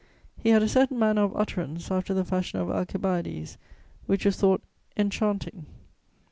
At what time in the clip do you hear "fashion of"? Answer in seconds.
2.25-2.71